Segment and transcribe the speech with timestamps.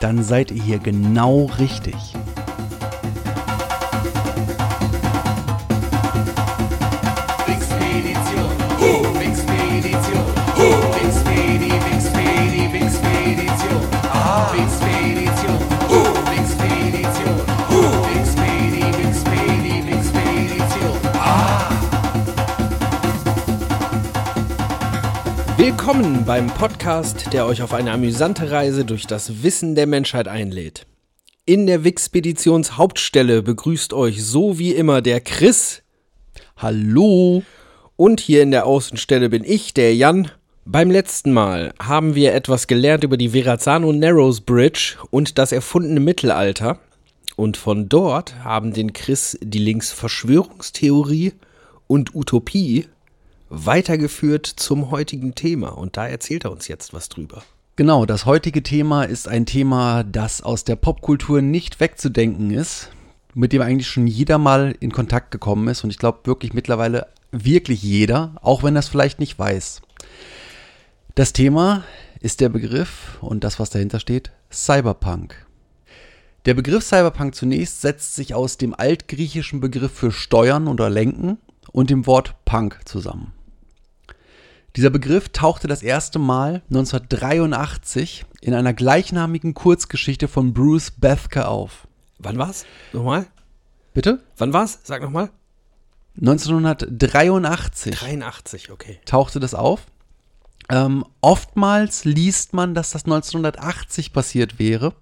[0.00, 1.94] dann seid ihr hier genau richtig.
[25.92, 30.86] Willkommen beim Podcast, der euch auf eine amüsante Reise durch das Wissen der Menschheit einlädt.
[31.46, 35.82] In der Wixpeditions Hauptstelle begrüßt euch so wie immer der Chris
[36.56, 37.42] Hallo!
[37.96, 40.30] und hier in der Außenstelle bin ich, der Jan.
[40.64, 45.98] Beim letzten Mal haben wir etwas gelernt über die Verrazano Narrows Bridge und das erfundene
[45.98, 46.78] Mittelalter.
[47.34, 51.32] Und von dort haben den Chris die Links Verschwörungstheorie
[51.88, 52.86] und Utopie
[53.50, 55.70] weitergeführt zum heutigen Thema.
[55.70, 57.42] Und da erzählt er uns jetzt was drüber.
[57.76, 62.90] Genau, das heutige Thema ist ein Thema, das aus der Popkultur nicht wegzudenken ist,
[63.34, 67.06] mit dem eigentlich schon jeder mal in Kontakt gekommen ist und ich glaube wirklich mittlerweile
[67.32, 69.82] wirklich jeder, auch wenn es vielleicht nicht weiß.
[71.14, 71.84] Das Thema
[72.20, 75.46] ist der Begriff und das, was dahinter steht, Cyberpunk.
[76.44, 81.38] Der Begriff Cyberpunk zunächst setzt sich aus dem altgriechischen Begriff für Steuern oder Lenken
[81.72, 83.32] und dem Wort Punk zusammen.
[84.76, 91.88] Dieser Begriff tauchte das erste Mal 1983 in einer gleichnamigen Kurzgeschichte von Bruce Bethke auf.
[92.18, 92.66] Wann war's?
[92.92, 93.26] Nochmal?
[93.94, 94.22] Bitte?
[94.36, 94.80] Wann war's?
[94.84, 95.30] Sag nochmal.
[96.20, 99.00] 1983 83, okay.
[99.04, 99.86] tauchte das auf.
[100.68, 104.94] Ähm, oftmals liest man, dass das 1980 passiert wäre.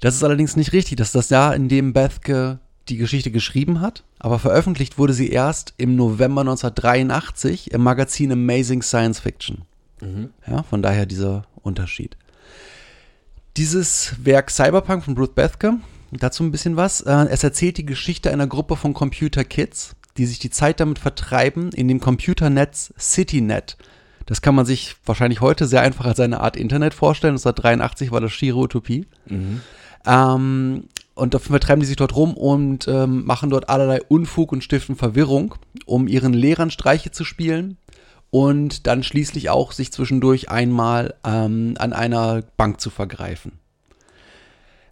[0.00, 0.96] Das ist allerdings nicht richtig.
[0.96, 2.58] Das ist das Jahr, in dem Bethke
[2.88, 8.82] die Geschichte geschrieben hat, aber veröffentlicht wurde sie erst im November 1983 im Magazin Amazing
[8.82, 9.62] Science Fiction.
[10.46, 12.16] Ja, von daher dieser Unterschied.
[13.56, 15.78] Dieses Werk Cyberpunk von Bruce Bethke,
[16.12, 17.00] dazu ein bisschen was.
[17.00, 20.98] Äh, es erzählt die Geschichte einer Gruppe von Computer Kids, die sich die Zeit damit
[20.98, 23.76] vertreiben, in dem Computernetz CityNet.
[24.26, 27.34] Das kann man sich wahrscheinlich heute sehr einfach als eine Art Internet vorstellen.
[27.34, 29.06] 1983 war das schiere Utopie.
[30.04, 30.84] Ähm,
[31.16, 34.96] und dafür vertreiben die sich dort rum und ähm, machen dort allerlei Unfug und stiften
[34.96, 35.54] Verwirrung,
[35.86, 37.78] um ihren Lehrern Streiche zu spielen
[38.30, 43.52] und dann schließlich auch sich zwischendurch einmal ähm, an einer Bank zu vergreifen.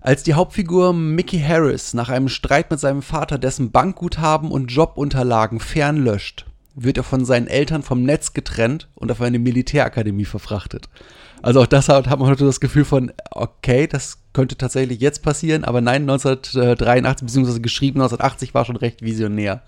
[0.01, 5.61] Als die Hauptfigur Mickey Harris nach einem Streit mit seinem Vater dessen Bankguthaben und Jobunterlagen
[5.61, 10.89] fernlöscht, wird er von seinen Eltern vom Netz getrennt und auf eine Militärakademie verfrachtet.
[11.43, 15.23] Also auch das hat, hat man heute das Gefühl von, okay, das könnte tatsächlich jetzt
[15.23, 17.61] passieren, aber nein, 1983 bzw.
[17.61, 19.63] geschrieben 1980 war schon recht visionär.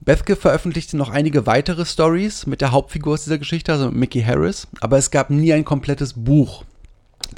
[0.00, 4.66] Bethke veröffentlichte noch einige weitere Stories mit der Hauptfigur aus dieser Geschichte, also Mickey Harris,
[4.80, 6.64] aber es gab nie ein komplettes Buch.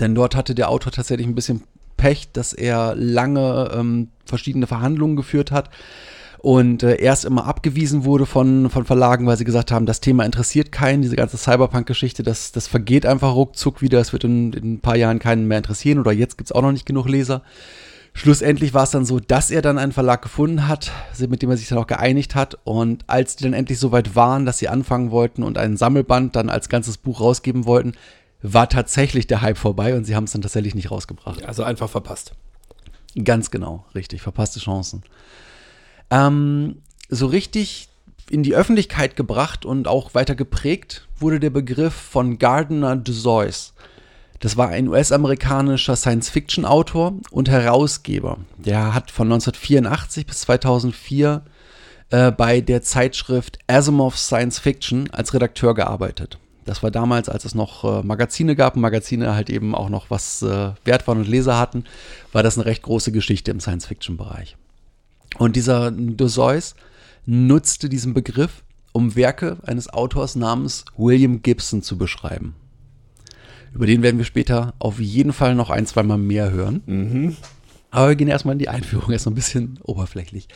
[0.01, 1.65] Denn dort hatte der Autor tatsächlich ein bisschen
[1.97, 5.71] Pech, dass er lange ähm, verschiedene Verhandlungen geführt hat
[6.39, 10.25] und äh, erst immer abgewiesen wurde von, von Verlagen, weil sie gesagt haben, das Thema
[10.25, 14.73] interessiert keinen, diese ganze Cyberpunk-Geschichte, das, das vergeht einfach ruckzuck wieder, es wird in, in
[14.75, 17.43] ein paar Jahren keinen mehr interessieren oder jetzt gibt es auch noch nicht genug Leser.
[18.15, 20.91] Schlussendlich war es dann so, dass er dann einen Verlag gefunden hat,
[21.29, 22.59] mit dem er sich dann auch geeinigt hat.
[22.65, 26.35] Und als die dann endlich so weit waren, dass sie anfangen wollten und einen Sammelband
[26.35, 27.93] dann als ganzes Buch rausgeben wollten,
[28.43, 31.45] war tatsächlich der Hype vorbei und sie haben es dann tatsächlich nicht rausgebracht.
[31.45, 32.33] Also einfach verpasst.
[33.23, 35.03] Ganz genau, richtig, verpasste Chancen.
[36.11, 36.77] Ähm,
[37.09, 37.89] so richtig
[38.31, 43.73] in die Öffentlichkeit gebracht und auch weiter geprägt wurde der Begriff von Gardner Dozois.
[44.41, 48.39] Das war ein US-amerikanischer Science-Fiction-Autor und Herausgeber.
[48.57, 51.43] Der hat von 1984 bis 2004
[52.11, 56.39] äh, bei der Zeitschrift Asimov Science Fiction als Redakteur gearbeitet.
[56.67, 60.11] Das war damals, als es noch äh, Magazine gab und Magazine halt eben auch noch
[60.11, 61.85] was äh, wert waren und Leser hatten,
[62.33, 64.57] war das eine recht große Geschichte im Science-Fiction-Bereich.
[65.37, 66.75] Und dieser Dozois
[67.27, 72.55] nutzte diesen Begriff, um Werke eines Autors namens William Gibson zu beschreiben.
[73.75, 76.83] Über den werden wir später auf jeden Fall noch ein, zwei Mal mehr hören.
[77.91, 80.49] Aber wir gehen erstmal in die Einführung, erst noch ein bisschen oberflächlich.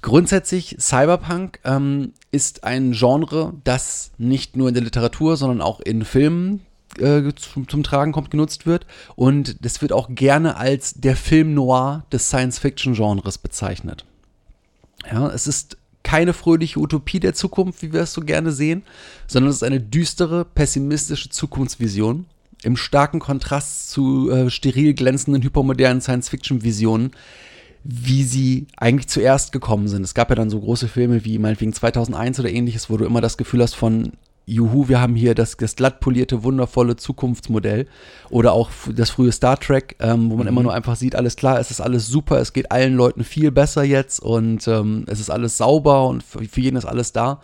[0.00, 6.04] Grundsätzlich, Cyberpunk ähm, ist ein Genre, das nicht nur in der Literatur, sondern auch in
[6.04, 6.60] Filmen
[7.00, 8.86] äh, zum, zum Tragen kommt, genutzt wird.
[9.16, 14.04] Und das wird auch gerne als der Film noir des Science-Fiction-Genres bezeichnet.
[15.10, 18.82] Ja, es ist keine fröhliche Utopie der Zukunft, wie wir es so gerne sehen,
[19.26, 22.26] sondern es ist eine düstere, pessimistische Zukunftsvision
[22.62, 27.12] im starken Kontrast zu äh, steril glänzenden, hypermodernen Science-Fiction-Visionen,
[27.84, 30.02] wie sie eigentlich zuerst gekommen sind.
[30.02, 33.20] Es gab ja dann so große Filme wie meinetwegen 2001 oder ähnliches, wo du immer
[33.20, 34.12] das Gefühl hast von,
[34.48, 37.86] juhu, wir haben hier das, das glatt polierte, wundervolle Zukunftsmodell.
[38.30, 41.60] Oder auch das frühe Star Trek, ähm, wo man immer nur einfach sieht, alles klar,
[41.60, 45.30] es ist alles super, es geht allen Leuten viel besser jetzt und ähm, es ist
[45.30, 47.40] alles sauber und für, für jeden ist alles da.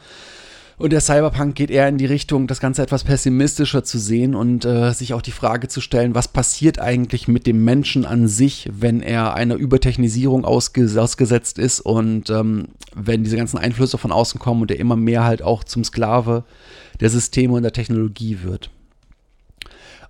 [0.85, 4.67] Und der Cyberpunk geht eher in die Richtung, das Ganze etwas pessimistischer zu sehen und
[4.67, 8.69] äh, sich auch die Frage zu stellen, was passiert eigentlich mit dem Menschen an sich,
[8.71, 14.39] wenn er einer Übertechnisierung ausges ausgesetzt ist und ähm, wenn diese ganzen Einflüsse von außen
[14.39, 16.45] kommen und er immer mehr halt auch zum Sklave
[17.01, 18.69] der Systeme und der Technologie wird.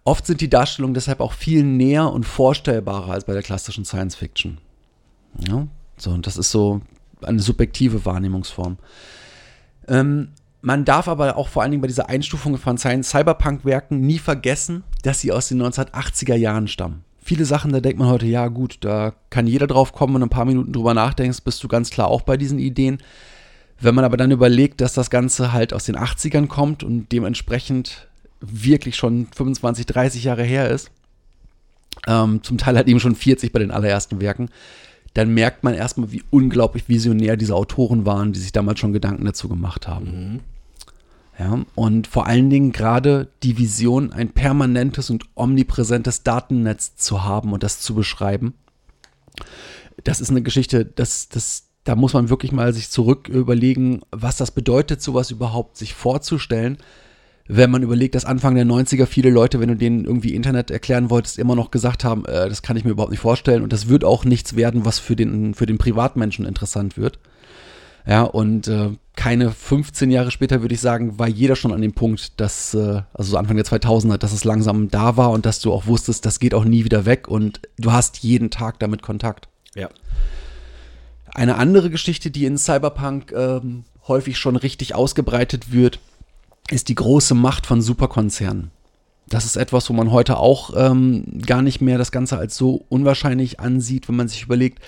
[0.03, 4.17] Oft sind die Darstellungen deshalb auch viel näher und vorstellbarer als bei der klassischen Science
[4.17, 4.59] Fiction.
[5.47, 5.69] Ja,
[5.99, 6.81] so, und das ist so
[7.23, 8.77] eine subjektive Wahrnehmungsform.
[9.87, 10.31] Ähm,
[10.65, 15.21] man darf aber auch vor allen Dingen bei dieser Einstufung von Cyberpunk-Werken nie vergessen, dass
[15.21, 17.05] sie aus den 1980er Jahren stammen.
[17.23, 20.31] Viele Sachen, da denkt man heute, ja gut, da kann jeder drauf kommen und ein
[20.31, 22.99] paar Minuten drüber nachdenkst, bist du ganz klar auch bei diesen Ideen.
[23.79, 28.09] Wenn man aber dann überlegt, dass das Ganze halt aus den 80ern kommt und dementsprechend
[28.41, 30.91] wirklich schon 25, 30 Jahre her ist,
[32.07, 34.49] ähm, zum Teil halt eben schon 40 bei den allerersten Werken,
[35.13, 39.27] dann merkt man erstmal, wie unglaublich visionär diese Autoren waren, die sich damals schon Gedanken
[39.27, 40.33] dazu gemacht haben.
[40.33, 40.41] Mhm.
[41.39, 47.53] Ja, und vor allen Dingen gerade die Vision, ein permanentes und omnipräsentes Datennetz zu haben
[47.53, 48.55] und das zu beschreiben.
[50.05, 54.37] Das ist eine Geschichte, das, das, da muss man wirklich mal sich zurück überlegen, was
[54.37, 56.79] das bedeutet, sowas überhaupt sich vorzustellen.
[57.47, 61.11] Wenn man überlegt, dass Anfang der 90er viele Leute, wenn du denen irgendwie Internet erklären
[61.11, 63.89] wolltest, immer noch gesagt haben, äh, das kann ich mir überhaupt nicht vorstellen und das
[63.89, 67.19] wird auch nichts werden, was für den, für den Privatmenschen interessant wird.
[68.07, 71.95] Ja, und äh, keine 15 Jahre später würde ich sagen, war jeder schon an dem
[71.95, 75.61] Punkt, dass, äh, also so Anfang der 2000er, dass es langsam da war und dass
[75.61, 79.03] du auch wusstest, das geht auch nie wieder weg und du hast jeden Tag damit
[79.03, 79.49] Kontakt.
[79.75, 79.89] Ja.
[81.27, 85.99] Eine andere Geschichte, die in Cyberpunk ähm, häufig schon richtig ausgebreitet wird,
[86.71, 88.71] ist die große Macht von Superkonzernen.
[89.29, 92.85] Das ist etwas, wo man heute auch ähm, gar nicht mehr das Ganze als so
[92.89, 94.81] unwahrscheinlich ansieht, wenn man sich überlegt,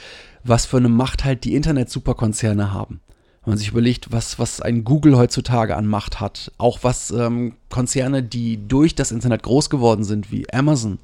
[0.44, 3.00] was für eine Macht halt die Internet-Superkonzerne haben.
[3.46, 7.54] Wenn man sich überlegt, was, was ein Google heutzutage an Macht hat, auch was ähm,
[7.70, 10.98] Konzerne, die durch das Internet groß geworden sind, wie Amazon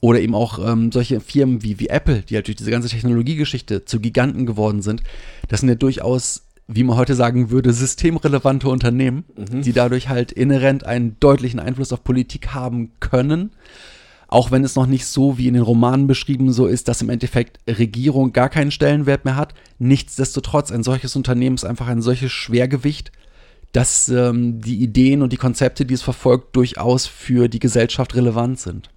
[0.00, 3.84] oder eben auch ähm, solche Firmen wie, wie Apple, die halt durch diese ganze Technologiegeschichte
[3.84, 5.02] zu Giganten geworden sind,
[5.48, 9.62] das sind ja durchaus, wie man heute sagen würde, systemrelevante Unternehmen, mhm.
[9.62, 13.50] die dadurch halt inhärent einen deutlichen Einfluss auf Politik haben können
[14.34, 17.08] auch wenn es noch nicht so wie in den Romanen beschrieben so ist, dass im
[17.08, 19.54] Endeffekt Regierung gar keinen Stellenwert mehr hat.
[19.78, 23.12] Nichtsdestotrotz, ein solches Unternehmen ist einfach ein solches Schwergewicht,
[23.70, 28.58] dass ähm, die Ideen und die Konzepte, die es verfolgt, durchaus für die Gesellschaft relevant
[28.58, 28.90] sind.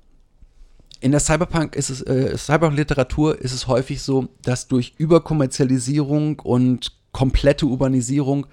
[1.02, 6.94] In der Cyberpunk ist es, äh, Cyberpunk-Literatur ist es häufig so, dass durch Überkommerzialisierung und
[7.12, 8.48] komplette Urbanisierung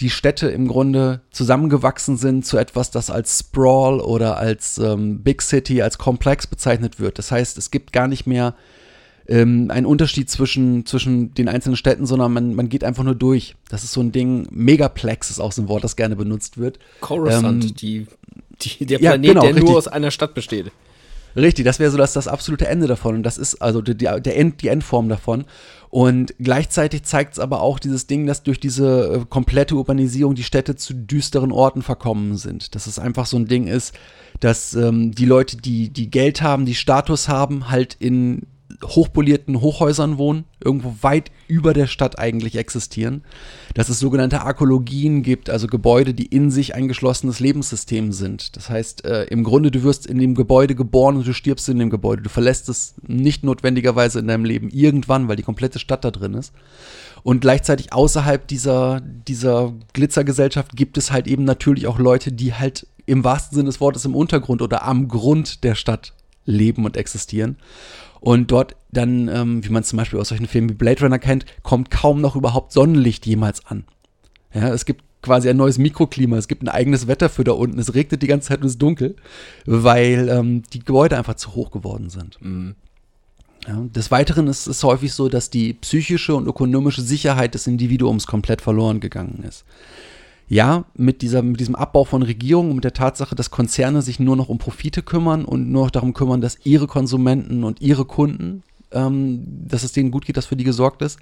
[0.00, 5.42] die Städte im Grunde zusammengewachsen sind zu etwas, das als Sprawl oder als ähm, Big
[5.42, 7.18] City, als Komplex bezeichnet wird.
[7.18, 8.54] Das heißt, es gibt gar nicht mehr
[9.28, 13.54] ähm, einen Unterschied zwischen, zwischen den einzelnen Städten, sondern man, man geht einfach nur durch.
[13.68, 16.78] Das ist so ein Ding, Megaplex ist auch so ein Wort, das gerne benutzt wird.
[17.00, 18.06] Coruscant, ähm, die,
[18.60, 19.68] die, der ja, Planet, genau, der richtig.
[19.68, 20.72] nur aus einer Stadt besteht.
[21.34, 23.14] Richtig, das wäre so das, das absolute Ende davon.
[23.16, 25.44] Und das ist also die, der End, die Endform davon.
[25.92, 30.42] Und gleichzeitig zeigt es aber auch dieses Ding, dass durch diese äh, komplette Urbanisierung die
[30.42, 32.74] Städte zu düsteren Orten verkommen sind.
[32.74, 33.94] Dass es einfach so ein Ding ist,
[34.40, 38.46] dass ähm, die Leute, die, die Geld haben, die Status haben, halt in
[38.84, 43.24] hochpolierten Hochhäusern wohnen, irgendwo weit über der Stadt eigentlich existieren.
[43.74, 48.56] Dass es sogenannte Arkologien gibt, also Gebäude, die in sich ein geschlossenes Lebenssystem sind.
[48.56, 51.78] Das heißt, äh, im Grunde, du wirst in dem Gebäude geboren und du stirbst in
[51.78, 52.22] dem Gebäude.
[52.22, 56.34] Du verlässt es nicht notwendigerweise in deinem Leben irgendwann, weil die komplette Stadt da drin
[56.34, 56.52] ist.
[57.22, 62.86] Und gleichzeitig außerhalb dieser, dieser Glitzergesellschaft gibt es halt eben natürlich auch Leute, die halt
[63.06, 66.14] im wahrsten Sinne des Wortes im Untergrund oder am Grund der Stadt
[66.44, 67.56] leben und existieren.
[68.22, 71.44] Und dort dann, ähm, wie man zum Beispiel aus solchen Filmen wie Blade Runner kennt,
[71.64, 73.82] kommt kaum noch überhaupt Sonnenlicht jemals an.
[74.54, 77.80] Ja, es gibt quasi ein neues Mikroklima, es gibt ein eigenes Wetter für da unten,
[77.80, 79.16] es regnet die ganze Zeit und es ist dunkel,
[79.66, 82.38] weil ähm, die Gebäude einfach zu hoch geworden sind.
[82.40, 82.76] Mhm.
[83.66, 88.28] Ja, des Weiteren ist es häufig so, dass die psychische und ökonomische Sicherheit des Individuums
[88.28, 89.64] komplett verloren gegangen ist.
[90.52, 94.20] Ja, mit, dieser, mit diesem Abbau von Regierungen und mit der Tatsache, dass Konzerne sich
[94.20, 98.04] nur noch um Profite kümmern und nur noch darum kümmern, dass ihre Konsumenten und ihre
[98.04, 101.18] Kunden, ähm, dass es denen gut geht, dass für die gesorgt ist,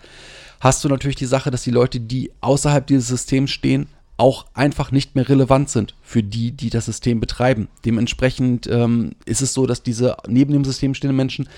[0.58, 4.90] hast du natürlich die Sache, dass die Leute, die außerhalb dieses Systems stehen, auch einfach
[4.90, 7.68] nicht mehr relevant sind für die, die das System betreiben.
[7.84, 11.48] Dementsprechend ähm, ist es so, dass diese neben dem System stehenden Menschen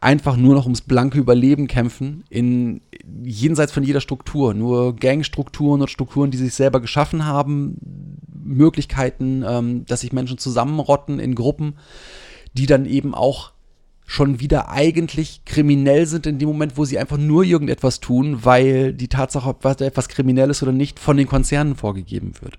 [0.00, 2.80] einfach nur noch ums blanke Überleben kämpfen, in
[3.24, 4.54] jenseits von jeder Struktur.
[4.54, 7.76] Nur Gangstrukturen und Strukturen, die sich selber geschaffen haben,
[8.44, 11.74] Möglichkeiten, ähm, dass sich Menschen zusammenrotten in Gruppen,
[12.54, 13.52] die dann eben auch
[14.04, 18.92] schon wieder eigentlich kriminell sind in dem Moment, wo sie einfach nur irgendetwas tun, weil
[18.92, 22.58] die Tatsache, ob etwas kriminell ist oder nicht, von den Konzernen vorgegeben wird.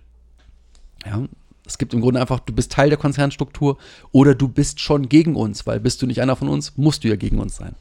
[1.06, 1.24] Ja,
[1.66, 3.78] es gibt im Grunde einfach, du bist Teil der Konzernstruktur
[4.12, 7.08] oder du bist schon gegen uns, weil bist du nicht einer von uns, musst du
[7.08, 7.76] ja gegen uns sein.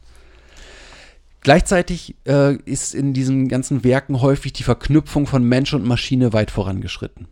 [1.42, 6.52] Gleichzeitig äh, ist in diesen ganzen Werken häufig die Verknüpfung von Mensch und Maschine weit
[6.52, 7.26] vorangeschritten.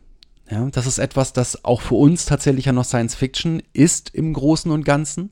[0.51, 4.33] Ja, das ist etwas, das auch für uns tatsächlich ja noch Science Fiction ist im
[4.33, 5.31] Großen und Ganzen.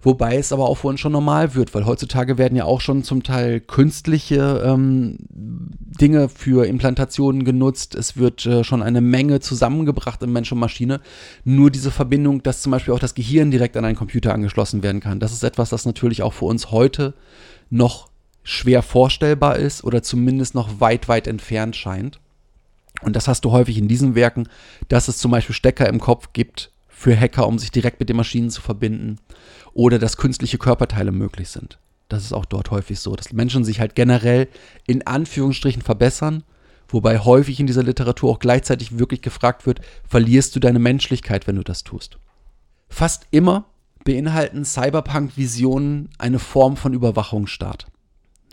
[0.00, 3.02] Wobei es aber auch für uns schon normal wird, weil heutzutage werden ja auch schon
[3.02, 7.96] zum Teil künstliche ähm, Dinge für Implantationen genutzt.
[7.96, 11.00] Es wird äh, schon eine Menge zusammengebracht in Mensch und Maschine.
[11.44, 15.00] Nur diese Verbindung, dass zum Beispiel auch das Gehirn direkt an einen Computer angeschlossen werden
[15.00, 15.18] kann.
[15.18, 17.14] Das ist etwas, das natürlich auch für uns heute
[17.70, 18.08] noch
[18.42, 22.20] schwer vorstellbar ist oder zumindest noch weit, weit entfernt scheint.
[23.02, 24.48] Und das hast du häufig in diesen Werken,
[24.88, 28.16] dass es zum Beispiel Stecker im Kopf gibt für Hacker, um sich direkt mit den
[28.16, 29.18] Maschinen zu verbinden
[29.72, 31.78] oder dass künstliche Körperteile möglich sind.
[32.08, 34.48] Das ist auch dort häufig so, dass Menschen sich halt generell
[34.86, 36.42] in Anführungsstrichen verbessern,
[36.88, 41.56] wobei häufig in dieser Literatur auch gleichzeitig wirklich gefragt wird, verlierst du deine Menschlichkeit, wenn
[41.56, 42.18] du das tust.
[42.88, 43.66] Fast immer
[44.04, 47.86] beinhalten Cyberpunk-Visionen eine Form von Überwachungsstaat.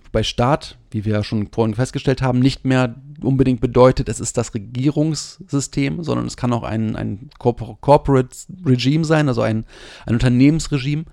[0.06, 4.38] Wobei Staat, wie wir ja schon vorhin festgestellt haben, nicht mehr unbedingt bedeutet, es ist
[4.38, 8.36] das Regierungssystem, sondern es kann auch ein, ein Corporate
[8.66, 9.66] Regime sein, also ein,
[10.06, 11.06] ein Unternehmensregime.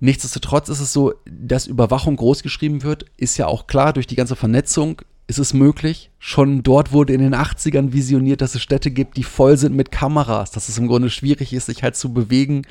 [0.00, 4.36] Nichtsdestotrotz ist es so, dass Überwachung großgeschrieben wird, ist ja auch klar, durch die ganze
[4.36, 6.10] Vernetzung ist es möglich.
[6.18, 9.90] Schon dort wurde in den 80ern visioniert, dass es Städte gibt, die voll sind mit
[9.90, 12.62] Kameras, dass es im Grunde schwierig ist, sich halt zu bewegen,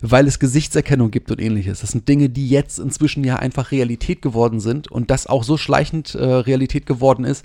[0.00, 1.80] weil es Gesichtserkennung gibt und ähnliches.
[1.80, 5.56] Das sind Dinge, die jetzt inzwischen ja einfach Realität geworden sind und das auch so
[5.56, 7.44] schleichend äh, Realität geworden ist,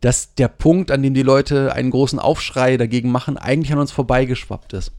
[0.00, 3.92] dass der Punkt, an dem die Leute einen großen Aufschrei dagegen machen, eigentlich an uns
[3.92, 4.92] vorbeigeschwappt ist.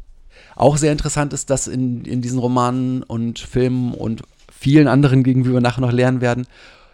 [0.56, 5.44] Auch sehr interessant ist, dass in, in diesen Romanen und Filmen und vielen anderen, gegen
[5.44, 6.46] die wir nachher noch lernen werden,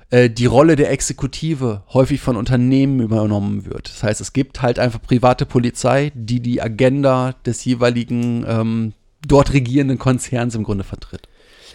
[0.09, 3.89] äh, die Rolle der Exekutive häufig von Unternehmen übernommen wird.
[3.89, 8.93] Das heißt, es gibt halt einfach private Polizei, die die Agenda des jeweiligen ähm,
[9.27, 11.27] dort regierenden Konzerns im Grunde vertritt.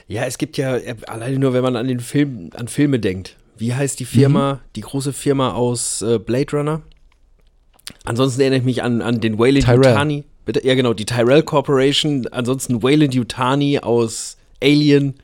[0.07, 3.37] Ja, es gibt ja, äh, alleine nur wenn man an den Film, an Filme denkt,
[3.57, 4.59] wie heißt die Firma, mhm.
[4.77, 6.83] die große Firma aus äh, Blade Runner?
[8.05, 10.25] Ansonsten erinnere ich mich an, an den Wayland Yutani.
[10.47, 12.27] Bitte, ja, genau, die Tyrell Corporation.
[12.29, 15.15] Ansonsten Wayland Yutani aus Alien.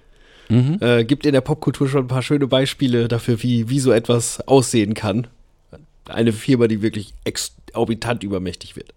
[0.49, 0.79] Mhm.
[0.81, 4.41] Äh, gibt in der Popkultur schon ein paar schöne Beispiele dafür, wie, wie so etwas
[4.47, 5.27] aussehen kann.
[6.09, 8.95] Eine Firma, die wirklich exorbitant übermächtig wird.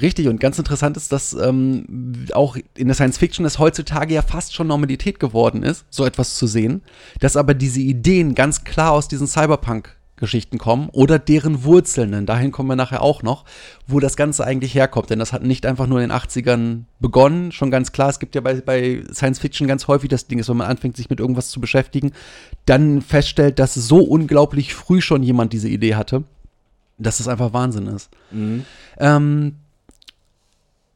[0.00, 4.22] Richtig, und ganz interessant ist, dass ähm, auch in der Science Fiction es heutzutage ja
[4.22, 6.82] fast schon Normalität geworden ist, so etwas zu sehen,
[7.20, 12.26] dass aber diese Ideen ganz klar aus diesen Cyberpunk Geschichten kommen oder deren Wurzeln, denn
[12.26, 13.44] dahin kommen wir nachher auch noch,
[13.86, 15.10] wo das Ganze eigentlich herkommt.
[15.10, 18.08] Denn das hat nicht einfach nur in den 80ern begonnen, schon ganz klar.
[18.08, 20.96] Es gibt ja bei, bei Science Fiction ganz häufig das Ding, ist, wenn man anfängt,
[20.96, 22.12] sich mit irgendwas zu beschäftigen,
[22.64, 26.24] dann feststellt, dass so unglaublich früh schon jemand diese Idee hatte
[26.98, 28.10] dass es einfach Wahnsinn ist.
[28.30, 28.64] Mhm.
[28.98, 29.56] Ähm,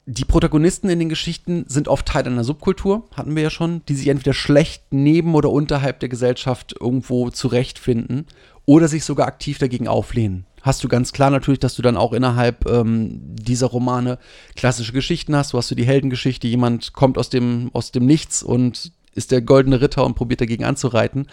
[0.06, 3.94] die Protagonisten in den Geschichten sind oft Teil einer Subkultur, hatten wir ja schon, die
[3.94, 8.26] sich entweder schlecht neben oder unterhalb der Gesellschaft irgendwo zurechtfinden
[8.70, 10.46] oder sich sogar aktiv dagegen auflehnen.
[10.62, 14.16] Hast du ganz klar natürlich, dass du dann auch innerhalb ähm, dieser Romane
[14.54, 15.52] klassische Geschichten hast.
[15.52, 19.42] Du hast du die Heldengeschichte, jemand kommt aus dem, aus dem Nichts und ist der
[19.42, 21.26] goldene Ritter und probiert dagegen anzureiten.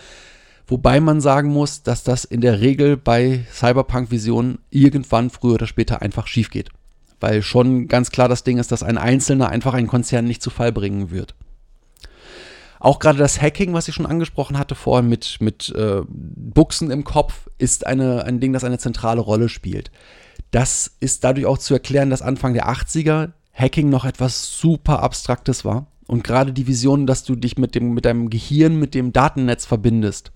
[0.65, 6.01] Wobei man sagen muss, dass das in der Regel bei Cyberpunk-Visionen irgendwann früher oder später
[6.01, 6.70] einfach schief geht.
[7.20, 10.50] Weil schon ganz klar das Ding ist, dass ein Einzelner einfach einen Konzern nicht zu
[10.50, 11.36] Fall bringen wird.
[12.79, 17.03] Auch gerade das Hacking, was ich schon angesprochen hatte vorhin mit, mit äh, Buchsen im
[17.03, 19.91] Kopf, ist eine, ein Ding, das eine zentrale Rolle spielt.
[20.51, 25.65] Das ist dadurch auch zu erklären, dass Anfang der 80er Hacking noch etwas super Abstraktes
[25.65, 25.88] war.
[26.07, 29.65] Und gerade die Vision, dass du dich mit, dem, mit deinem Gehirn, mit dem Datennetz
[29.65, 30.31] verbindest,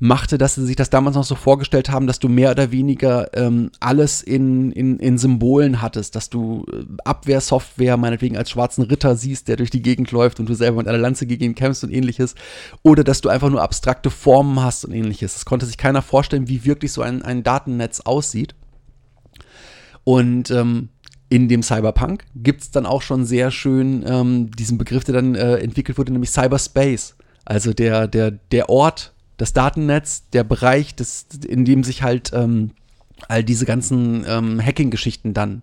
[0.00, 3.36] machte, dass sie sich das damals noch so vorgestellt haben, dass du mehr oder weniger
[3.36, 9.14] ähm, alles in, in, in Symbolen hattest, dass du äh, Abwehrsoftware meinetwegen als schwarzen Ritter
[9.14, 11.84] siehst, der durch die Gegend läuft und du selber mit einer Lanze gegen ihn kämpfst
[11.84, 12.34] und ähnliches.
[12.82, 15.34] Oder dass du einfach nur abstrakte Formen hast und ähnliches.
[15.34, 18.54] Das konnte sich keiner vorstellen, wie wirklich so ein, ein Datennetz aussieht.
[20.04, 20.88] Und ähm,
[21.28, 25.34] in dem Cyberpunk gibt es dann auch schon sehr schön ähm, diesen Begriff, der dann
[25.34, 27.16] äh, entwickelt wurde, nämlich Cyberspace.
[27.44, 32.72] Also der, der, der Ort, das Datennetz, der Bereich, des, in dem sich halt ähm,
[33.28, 35.62] all diese ganzen ähm, Hacking-Geschichten dann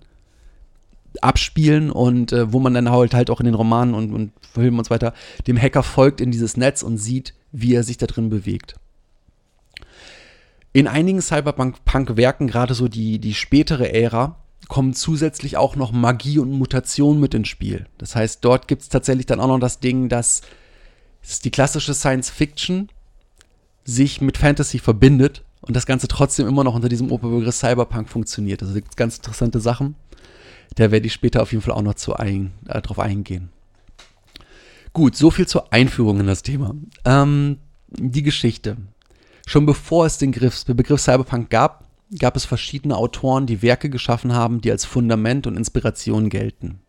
[1.22, 4.80] abspielen und äh, wo man dann halt halt auch in den Romanen und, und Filmen
[4.80, 5.14] und so weiter
[5.46, 8.76] dem Hacker folgt in dieses Netz und sieht, wie er sich da drin bewegt.
[10.74, 16.52] In einigen Cyberpunk-Werken, gerade so die, die spätere Ära, kommen zusätzlich auch noch Magie und
[16.52, 17.86] Mutation mit ins Spiel.
[18.00, 20.42] Das heißt, dort gibt es tatsächlich dann auch noch das Ding, dass
[21.22, 22.90] dass die klassische Science Fiction
[23.88, 28.62] sich mit Fantasy verbindet und das Ganze trotzdem immer noch unter diesem Oberbegriff Cyberpunk funktioniert.
[28.62, 29.96] Also gibt ganz interessante Sachen.
[30.76, 33.50] Da werde ich später auf jeden Fall auch noch zu ein, äh, drauf eingehen.
[34.94, 36.76] Gut, so viel zur Einführung in das Thema.
[37.06, 38.78] Ähm, die Geschichte.
[39.48, 41.86] Schon bevor es den Begriff, den Begriff Cyberpunk gab,
[42.20, 46.82] gab es verschiedene Autoren, die Werke geschaffen haben, die als Fundament und Inspiration gelten.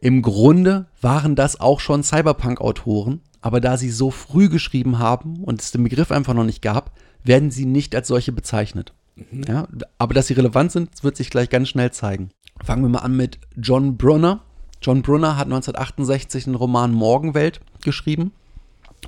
[0.00, 5.60] Im Grunde waren das auch schon Cyberpunk-Autoren, aber da sie so früh geschrieben haben und
[5.60, 6.92] es den Begriff einfach noch nicht gab,
[7.24, 8.92] werden sie nicht als solche bezeichnet.
[9.16, 9.44] Mhm.
[9.48, 9.68] Ja,
[9.98, 12.30] aber dass sie relevant sind, wird sich gleich ganz schnell zeigen.
[12.62, 14.42] Fangen wir mal an mit John Brunner.
[14.82, 18.32] John Brunner hat 1968 den Roman Morgenwelt geschrieben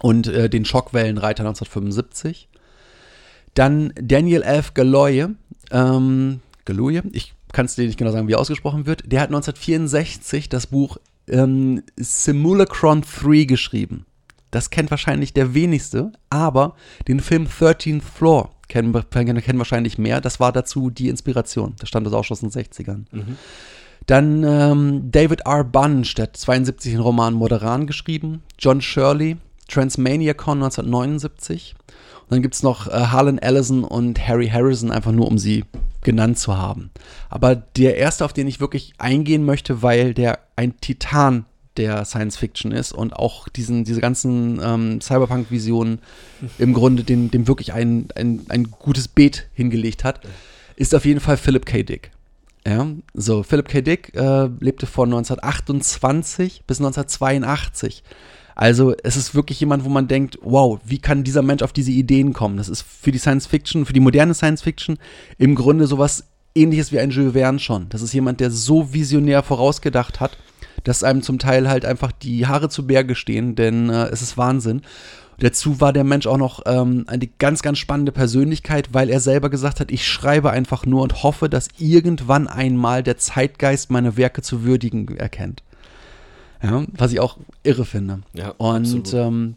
[0.01, 2.49] und äh, den Schockwellenreiter 1975.
[3.55, 4.75] Dann Daniel F.
[4.75, 5.29] Galoye,
[5.71, 10.49] ähm, Galoye, ich kann es dir nicht genau sagen, wie ausgesprochen wird, der hat 1964
[10.49, 10.97] das Buch
[11.29, 14.07] ähm, Simulacron 3 geschrieben.
[14.53, 16.77] Das kennt wahrscheinlich der wenigste, aber
[17.09, 20.21] den Film 13th Floor kennen, kennen wahrscheinlich mehr.
[20.21, 21.75] Das war dazu die Inspiration.
[21.79, 23.05] Da stand das auch schon aus den 60ern.
[23.11, 23.39] Mhm.
[24.07, 25.65] Dann ähm, David R.
[25.65, 28.43] Bunch, der hat 72 den Roman Moderan geschrieben.
[28.59, 31.75] John Shirley, Transmaniacon 1979.
[32.23, 35.65] Und dann gibt es noch äh, Harlan Ellison und Harry Harrison, einfach nur um sie
[36.03, 36.91] genannt zu haben.
[37.31, 42.37] Aber der erste, auf den ich wirklich eingehen möchte, weil der ein Titan der Science
[42.37, 46.01] Fiction ist und auch diesen, diese ganzen ähm, Cyberpunk-Visionen
[46.59, 50.21] im Grunde dem, dem wirklich ein, ein, ein gutes Beet hingelegt hat,
[50.77, 51.83] ist auf jeden Fall Philip K.
[51.83, 52.11] Dick.
[52.67, 53.81] Ja, so, Philip K.
[53.81, 58.05] Dick äh, lebte von 1928 bis 1982.
[58.55, 61.91] Also es ist wirklich jemand, wo man denkt, wow, wie kann dieser Mensch auf diese
[61.91, 62.59] Ideen kommen?
[62.59, 64.99] Das ist für die Science Fiction, für die moderne Science Fiction
[65.39, 67.89] im Grunde sowas ähnliches wie ein Jules Verne schon.
[67.89, 70.37] Das ist jemand, der so visionär vorausgedacht hat
[70.85, 74.37] dass einem zum Teil halt einfach die Haare zu Berge stehen, denn äh, es ist
[74.37, 74.83] Wahnsinn.
[75.39, 79.51] Dazu war der Mensch auch noch ähm, eine ganz, ganz spannende Persönlichkeit, weil er selber
[79.51, 84.43] gesagt hat, ich schreibe einfach nur und hoffe, dass irgendwann einmal der Zeitgeist meine Werke
[84.43, 85.63] zu würdigen erkennt.
[86.63, 88.21] Ja, was ich auch irre finde.
[88.35, 89.57] Ja, und ähm,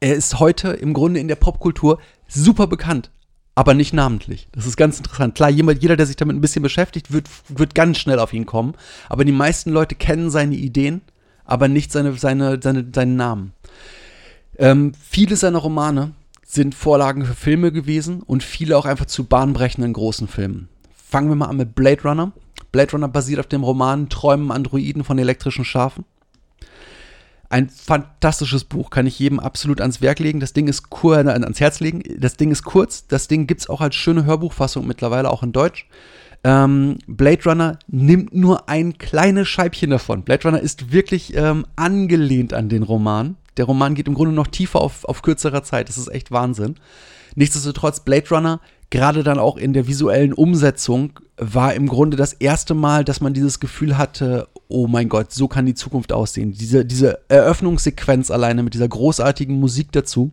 [0.00, 1.98] er ist heute im Grunde in der Popkultur
[2.28, 3.10] super bekannt
[3.56, 4.48] aber nicht namentlich.
[4.52, 5.34] Das ist ganz interessant.
[5.34, 8.44] Klar, jemand, jeder, der sich damit ein bisschen beschäftigt, wird, wird ganz schnell auf ihn
[8.46, 8.74] kommen.
[9.08, 11.00] Aber die meisten Leute kennen seine Ideen,
[11.44, 13.52] aber nicht seine, seine, seine, seinen Namen.
[14.58, 16.12] Ähm, viele seiner Romane
[16.44, 20.68] sind Vorlagen für Filme gewesen und viele auch einfach zu bahnbrechenden großen Filmen.
[20.94, 22.32] Fangen wir mal an mit Blade Runner.
[22.72, 26.04] Blade Runner basiert auf dem Roman Träumen Androiden von elektrischen Schafen.
[27.48, 30.40] Ein fantastisches Buch, kann ich jedem absolut ans Werk legen.
[30.40, 32.02] Das Ding ist kurz, äh, ans Herz legen.
[32.18, 33.06] Das Ding ist kurz.
[33.06, 35.86] Das Ding gibt es auch als schöne Hörbuchfassung mittlerweile auch in Deutsch.
[36.44, 40.22] Ähm, Blade Runner nimmt nur ein kleines Scheibchen davon.
[40.22, 43.36] Blade Runner ist wirklich ähm, angelehnt an den Roman.
[43.56, 45.88] Der Roman geht im Grunde noch tiefer auf, auf kürzerer Zeit.
[45.88, 46.76] Das ist echt Wahnsinn.
[47.34, 52.74] Nichtsdestotrotz, Blade Runner, gerade dann auch in der visuellen Umsetzung, war im Grunde das erste
[52.74, 56.52] Mal, dass man dieses Gefühl hatte, oh mein Gott, so kann die Zukunft aussehen.
[56.52, 60.32] Diese, diese Eröffnungssequenz alleine mit dieser großartigen Musik dazu,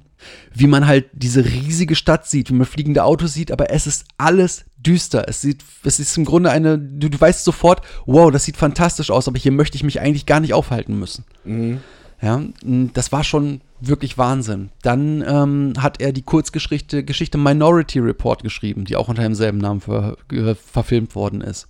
[0.54, 4.06] wie man halt diese riesige Stadt sieht, wie man fliegende Autos sieht, aber es ist
[4.18, 5.26] alles düster.
[5.28, 9.12] Es sieht, es ist im Grunde eine, du, du weißt sofort, wow, das sieht fantastisch
[9.12, 11.26] aus, aber hier möchte ich mich eigentlich gar nicht aufhalten müssen.
[11.44, 11.82] Mhm.
[12.24, 14.70] Ja, das war schon wirklich Wahnsinn.
[14.82, 19.82] Dann ähm, hat er die Kurzgeschichte Geschichte Minority Report geschrieben, die auch unter demselben Namen
[19.82, 21.68] ver, äh, verfilmt worden ist.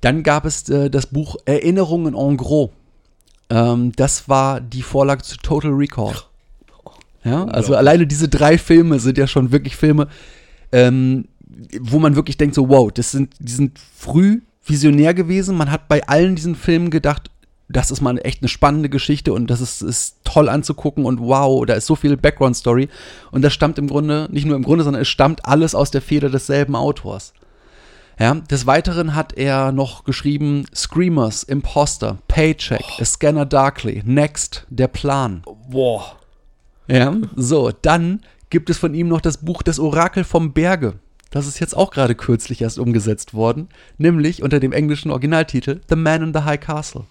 [0.00, 2.70] Dann gab es äh, das Buch Erinnerungen en gros.
[3.50, 6.14] Ähm, das war die Vorlage zu Total Recall.
[7.22, 10.08] Ja, also alleine diese drei Filme sind ja schon wirklich Filme,
[10.72, 11.26] ähm,
[11.80, 15.56] wo man wirklich denkt so, wow, das sind, die sind früh visionär gewesen.
[15.56, 17.30] Man hat bei allen diesen Filmen gedacht,
[17.68, 21.66] das ist mal echt eine spannende Geschichte und das ist, ist toll anzugucken und wow,
[21.66, 22.88] da ist so viel Background-Story.
[23.32, 26.02] Und das stammt im Grunde, nicht nur im Grunde, sondern es stammt alles aus der
[26.02, 27.32] Feder desselben Autors.
[28.18, 33.02] Ja, des Weiteren hat er noch geschrieben Screamers, Imposter, Paycheck, oh.
[33.02, 35.42] A Scanner Darkly, Next, Der Plan.
[35.68, 36.16] Boah.
[36.88, 40.94] Ja, so, dann gibt es von ihm noch das Buch Das Orakel vom Berge.
[41.30, 45.96] Das ist jetzt auch gerade kürzlich erst umgesetzt worden, nämlich unter dem englischen Originaltitel The
[45.96, 47.04] Man in the High Castle.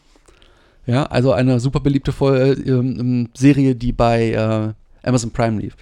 [0.85, 5.75] Ja, also eine super beliebte Vol äh, ähm, Serie, die bei äh, Amazon Prime lief.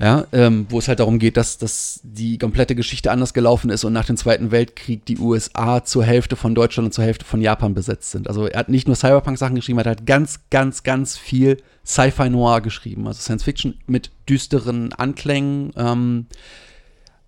[0.00, 3.84] Ja, ähm, wo es halt darum geht, dass, dass die komplette Geschichte anders gelaufen ist
[3.84, 7.42] und nach dem Zweiten Weltkrieg die USA zur Hälfte von Deutschland und zur Hälfte von
[7.42, 8.26] Japan besetzt sind.
[8.26, 12.30] Also er hat nicht nur Cyberpunk-Sachen geschrieben, er hat halt ganz, ganz, ganz viel Sci-Fi
[12.30, 13.06] Noir geschrieben.
[13.06, 15.72] Also Science Fiction mit düsteren Anklängen.
[15.76, 16.26] Ähm,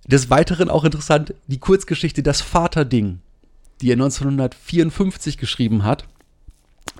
[0.06, 3.20] des Weiteren auch interessant, die Kurzgeschichte Das Vaterding,
[3.80, 6.04] die er 1954 geschrieben hat.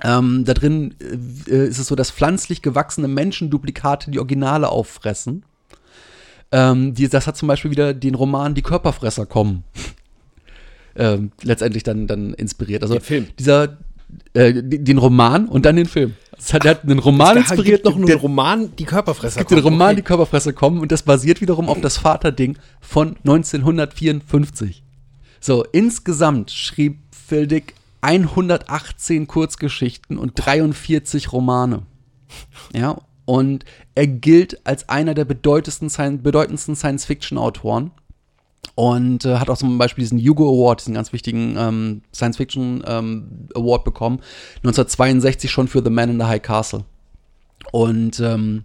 [0.03, 0.95] Ähm, da drin
[1.49, 5.45] äh, ist es so, dass pflanzlich gewachsene Menschenduplikate die Originale auffressen.
[6.53, 9.65] Ähm, die, das hat zum Beispiel wieder den Roman Die Körperfresser kommen.
[10.97, 12.83] ähm, letztendlich dann, dann inspiriert.
[12.83, 13.27] Also Den Film.
[13.39, 13.79] dieser
[14.35, 16.15] äh, den Roman und dann den Film.
[16.37, 19.41] Das hat, er hat einen Roman Es inspiriert, gibt noch einen der, Roman, die Körperfresser.
[19.41, 19.75] gibt den kommen.
[19.75, 19.97] Roman Okay.
[19.97, 24.83] Die Körperfresser kommen und das basiert wiederum auf das Vaterding von 1954.
[25.41, 31.83] So, insgesamt schrieb Phil Dick 118 Kurzgeschichten und 43 Romane.
[32.75, 33.65] Ja, und
[33.95, 37.93] er gilt als einer der bedeutendsten, Sci- bedeutendsten Science-Fiction-Autoren
[38.75, 43.49] und äh, hat auch zum Beispiel diesen Hugo Award, diesen ganz wichtigen ähm, Science-Fiction ähm,
[43.55, 44.21] Award bekommen,
[44.57, 46.85] 1962 schon für The Man in the High Castle.
[47.73, 48.65] Und ähm,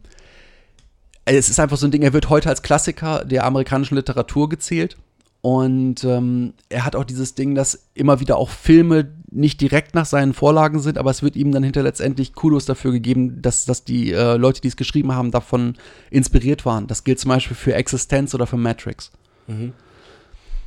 [1.24, 4.98] es ist einfach so ein Ding, er wird heute als Klassiker der amerikanischen Literatur gezählt.
[5.42, 10.06] Und ähm, er hat auch dieses Ding, dass immer wieder auch Filme nicht direkt nach
[10.06, 13.84] seinen Vorlagen sind, aber es wird ihm dann hinter letztendlich Kudos dafür gegeben, dass, dass
[13.84, 15.76] die äh, Leute, die es geschrieben haben, davon
[16.10, 16.88] inspiriert waren.
[16.88, 19.12] Das gilt zum Beispiel für Existenz oder für Matrix.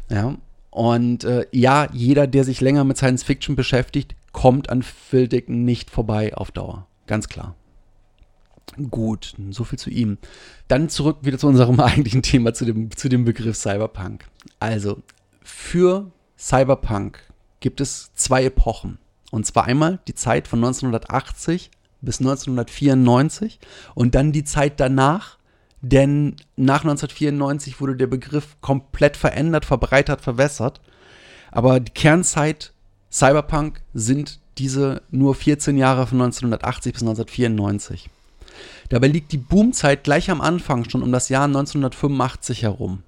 [0.09, 0.37] Ja.
[0.71, 5.49] Und äh, ja, jeder, der sich länger mit Science Fiction beschäftigt, kommt an Phil Dick
[5.49, 6.87] nicht vorbei auf Dauer.
[7.07, 7.55] Ganz klar.
[8.91, 10.17] Gut, so viel zu ihm.
[10.69, 14.27] Dann zurück wieder zu unserem eigentlichen Thema, zu dem, zu dem Begriff Cyberpunk.
[14.61, 15.03] Also,
[15.43, 17.19] für Cyberpunk
[17.63, 18.99] gibt es zwei Epochen.
[19.31, 21.71] Und zwar einmal die Zeit von 1980
[22.03, 23.59] bis 1994
[23.95, 25.39] und dann die Zeit danach,
[25.81, 30.81] denn nach 1994 wurde der Begriff komplett verändert, verbreitert, verwässert.
[31.51, 32.73] Aber die Kernzeit
[33.11, 38.11] Cyberpunk sind diese nur 14 Jahre von 1980 bis 1994.
[38.91, 43.03] Dabei liegt die Boomzeit gleich am Anfang schon um das Jahr 1985 herum.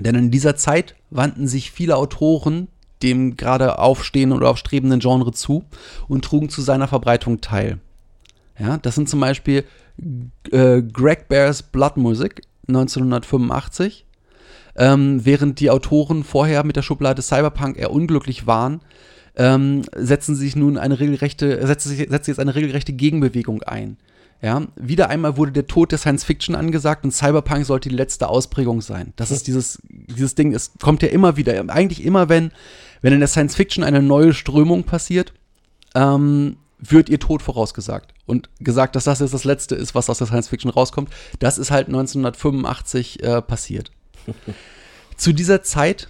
[0.00, 2.68] Denn in dieser Zeit wandten sich viele Autoren
[3.02, 5.64] dem gerade aufstehenden oder aufstrebenden Genre zu
[6.08, 7.78] und trugen zu seiner Verbreitung teil.
[8.58, 9.64] Ja, das sind zum Beispiel
[10.50, 14.04] äh, Greg Bears Blood Music 1985.
[14.78, 18.80] Ähm, während die Autoren vorher mit der Schublade Cyberpunk eher unglücklich waren,
[19.36, 23.96] ähm, setzen sich nun eine regelrechte, setzt sich jetzt eine regelrechte Gegenbewegung ein.
[24.42, 28.28] Ja, wieder einmal wurde der Tod der Science Fiction angesagt und Cyberpunk sollte die letzte
[28.28, 29.12] Ausprägung sein.
[29.16, 32.52] Das ist dieses, dieses Ding, es kommt ja immer wieder, eigentlich immer, wenn,
[33.00, 35.32] wenn in der Science Fiction eine neue Strömung passiert,
[35.94, 38.12] ähm, wird ihr Tod vorausgesagt.
[38.26, 41.10] Und gesagt, dass das jetzt das Letzte ist, was aus der Science Fiction rauskommt.
[41.38, 43.92] Das ist halt 1985 äh, passiert.
[45.16, 46.08] Zu dieser Zeit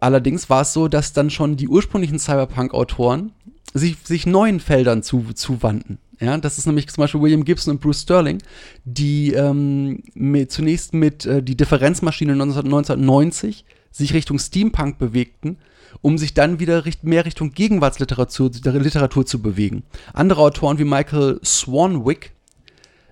[0.00, 3.32] allerdings war es so, dass dann schon die ursprünglichen Cyberpunk-Autoren
[3.74, 5.98] sich, sich neuen Feldern zu, zuwandten.
[6.20, 8.38] Ja, das ist nämlich zum Beispiel William Gibson und Bruce Sterling,
[8.84, 15.58] die ähm, mit, zunächst mit äh, die Differenzmaschine 19, 1990 sich Richtung Steampunk bewegten,
[16.02, 19.84] um sich dann wieder richt, mehr Richtung Gegenwartsliteratur Literatur zu bewegen.
[20.12, 22.32] Andere Autoren wie Michael Swanwick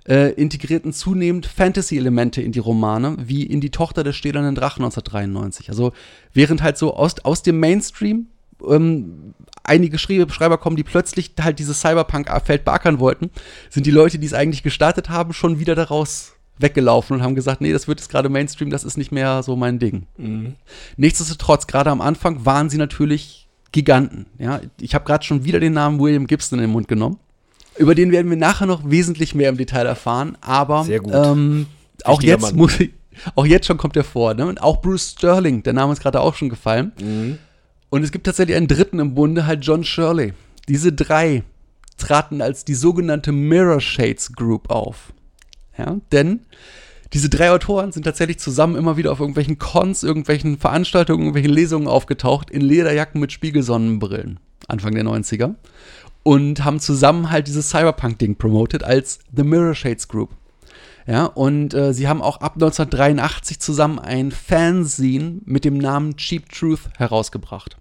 [0.08, 5.70] äh, integrierten zunehmend Fantasy-Elemente in die Romane, wie in Die Tochter des stählernen Drachen 1993.
[5.70, 5.92] Also
[6.32, 8.26] während halt so aus, aus dem Mainstream
[8.66, 13.30] ähm, einige Schreiber, kommen, die plötzlich halt dieses Cyberpunk-Feld beackern wollten,
[13.70, 17.60] sind die Leute, die es eigentlich gestartet haben, schon wieder daraus weggelaufen und haben gesagt,
[17.60, 20.06] nee, das wird jetzt gerade Mainstream, das ist nicht mehr so mein Ding.
[20.96, 24.26] Nichtsdestotrotz, gerade am Anfang waren sie natürlich Giganten.
[24.38, 27.18] Ja, ich habe gerade schon wieder den Namen William Gibson in den Mund genommen.
[27.76, 30.86] Über den werden wir nachher noch wesentlich mehr im Detail erfahren, aber.
[30.88, 31.66] Ähm,
[32.04, 32.56] auch jetzt Mann.
[32.56, 32.92] muss ich,
[33.34, 34.32] auch jetzt schon kommt er vor.
[34.32, 34.46] Ne?
[34.46, 36.92] Und auch Bruce Sterling, der Name ist gerade auch schon gefallen.
[37.00, 37.38] Mhm.
[37.90, 40.32] Und es gibt tatsächlich einen dritten im Bunde, halt John Shirley.
[40.68, 41.42] Diese drei
[41.96, 45.12] traten als die sogenannte Mirror Shades Group auf.
[45.78, 46.40] Ja, denn
[47.12, 51.88] diese drei Autoren sind tatsächlich zusammen immer wieder auf irgendwelchen Cons, irgendwelchen Veranstaltungen, irgendwelchen Lesungen
[51.88, 55.54] aufgetaucht, in Lederjacken mit Spiegelsonnenbrillen, Anfang der 90er.
[56.22, 60.30] Und haben zusammen halt dieses Cyberpunk-Ding promoted als The Mirror Shades Group.
[61.06, 66.50] Ja, und äh, sie haben auch ab 1983 zusammen ein Fanzine mit dem Namen Cheap
[66.50, 67.76] Truth herausgebracht.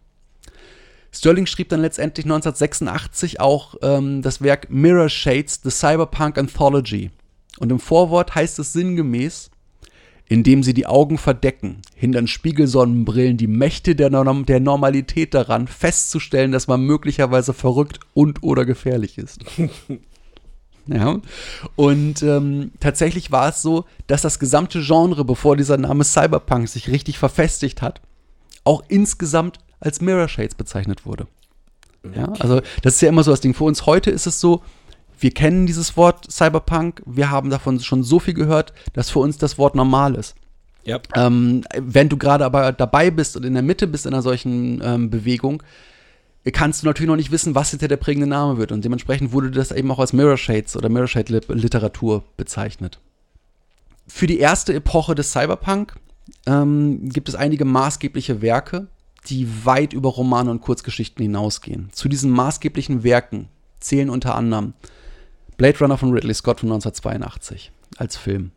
[1.11, 7.09] Sterling schrieb dann letztendlich 1986 auch ähm, das Werk Mirror Shades, The Cyberpunk Anthology.
[7.57, 9.49] Und im Vorwort heißt es sinngemäß,
[10.27, 16.51] indem sie die Augen verdecken, hindern Spiegelsonnenbrillen die Mächte der, Norm der Normalität daran, festzustellen,
[16.51, 19.45] dass man möglicherweise verrückt und oder gefährlich ist.
[20.95, 21.19] Ja.
[21.75, 26.89] Und ähm, tatsächlich war es so, dass das gesamte Genre, bevor dieser Name Cyberpunk sich
[26.89, 28.01] richtig verfestigt hat,
[28.63, 31.27] auch insgesamt als Mirror Shades bezeichnet wurde.
[32.15, 33.53] Ja, also das ist ja immer so das Ding.
[33.53, 34.61] Für uns heute ist es so,
[35.19, 39.37] wir kennen dieses Wort Cyberpunk, wir haben davon schon so viel gehört, dass für uns
[39.37, 40.35] das Wort normal ist.
[40.83, 40.99] Ja.
[41.15, 44.81] Ähm, wenn du gerade aber dabei bist und in der Mitte bist in einer solchen
[44.83, 45.63] ähm, Bewegung,
[46.51, 48.71] kannst du natürlich noch nicht wissen, was hinter der prägende Name wird.
[48.71, 52.99] Und dementsprechend wurde das eben auch als Mirror Shades oder Mirror Shade Literatur bezeichnet.
[54.07, 55.95] Für die erste Epoche des Cyberpunk
[56.45, 58.87] ähm, gibt es einige maßgebliche Werke,
[59.27, 61.89] die weit über Romane und Kurzgeschichten hinausgehen.
[61.91, 64.73] Zu diesen maßgeblichen Werken zählen unter anderem
[65.57, 68.51] Blade Runner von Ridley Scott von 1982 als Film.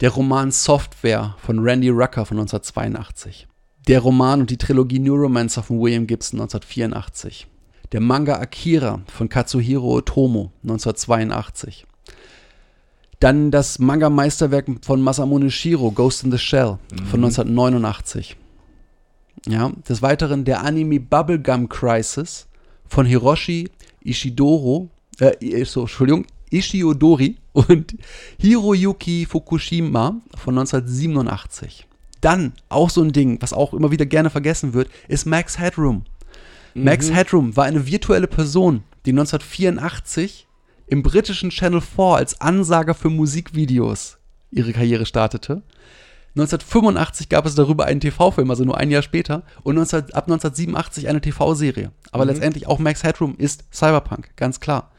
[0.00, 3.48] Der Roman Software von Randy Rucker von 1982.
[3.86, 7.46] Der Roman und die Trilogie Neuromancer von William Gibson 1984.
[7.92, 11.86] Der Manga Akira von Katsuhiro Otomo 1982.
[13.18, 16.78] Dann das Manga-Meisterwerk von Masamune Shiro, Ghost in the Shell
[17.10, 18.36] von 1989.
[19.46, 22.46] Ja, des Weiteren der Anime Bubblegum Crisis
[22.86, 23.68] von Hiroshi
[24.02, 24.88] Ishidoro,
[25.18, 27.96] äh, so, Entschuldigung, Ishiodori und
[28.38, 31.86] Hiroyuki Fukushima von 1987.
[32.20, 36.04] Dann auch so ein Ding, was auch immer wieder gerne vergessen wird, ist Max Headroom.
[36.74, 40.46] Max Headroom war eine virtuelle Person, die 1984
[40.86, 44.18] im britischen Channel 4 als Ansager für Musikvideos
[44.50, 45.62] ihre Karriere startete.
[46.36, 51.08] 1985 gab es darüber einen TV-Film, also nur ein Jahr später, und 19, ab 1987
[51.08, 51.90] eine TV-Serie.
[52.12, 54.92] Aber letztendlich auch Max Headroom ist Cyberpunk, ganz klar.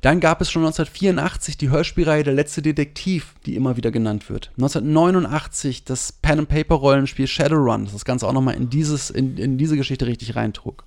[0.00, 4.50] Dann gab es schon 1984 die Hörspielreihe Der letzte Detektiv, die immer wieder genannt wird.
[4.56, 8.70] 1989 das Pen-and-Paper-Rollenspiel Shadowrun, das das Ganze auch nochmal in,
[9.14, 10.84] in, in diese Geschichte richtig reintrug.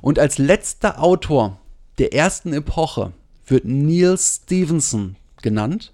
[0.00, 1.58] Und als letzter Autor
[1.98, 3.12] der ersten Epoche
[3.46, 5.92] wird Neil Stevenson genannt,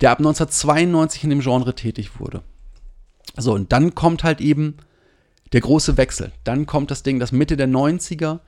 [0.00, 2.42] der ab 1992 in dem Genre tätig wurde.
[3.36, 4.76] So, und dann kommt halt eben
[5.52, 6.32] der große Wechsel.
[6.44, 8.40] Dann kommt das Ding, dass Mitte der 90er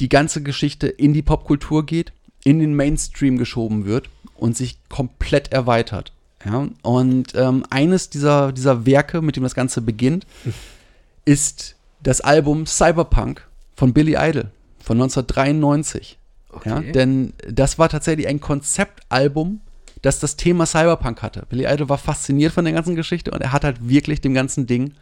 [0.00, 2.12] die ganze Geschichte in die Popkultur geht,
[2.44, 6.12] in den Mainstream geschoben wird und sich komplett erweitert.
[6.44, 6.68] Ja?
[6.82, 10.26] Und ähm, eines dieser, dieser Werke, mit dem das Ganze beginnt,
[11.24, 16.18] ist das Album Cyberpunk von Billy Idol von 1993.
[16.64, 16.76] Ja?
[16.76, 16.92] Okay.
[16.92, 19.60] Denn das war tatsächlich ein Konzeptalbum,
[20.02, 21.46] das das Thema Cyberpunk hatte.
[21.48, 24.66] Billy Idol war fasziniert von der ganzen Geschichte und er hat halt wirklich dem ganzen
[24.66, 24.92] Ding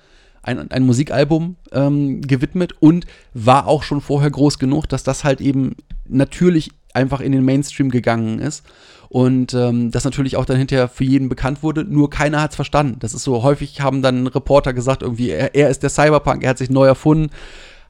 [0.43, 5.41] ein, ein Musikalbum ähm, gewidmet und war auch schon vorher groß genug, dass das halt
[5.41, 5.77] eben
[6.07, 8.65] natürlich einfach in den Mainstream gegangen ist
[9.09, 12.57] und ähm, das natürlich auch dann hinterher für jeden bekannt wurde, nur keiner hat es
[12.57, 12.99] verstanden.
[13.01, 16.51] Das ist so, häufig haben dann Reporter gesagt, irgendwie, er, er ist der Cyberpunk, er
[16.51, 17.31] hat sich neu erfunden,